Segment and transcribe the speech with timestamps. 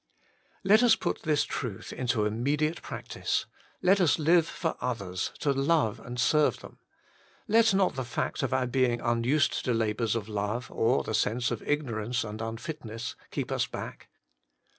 [0.63, 3.45] Let us put this truth into immediate practice.
[3.83, 6.79] Let us live for others, to love and serve them.
[7.47, 11.51] Let not the fact of our being unused to labours of love, or the sense
[11.51, 14.07] of ignorance and unfitness, keep us back.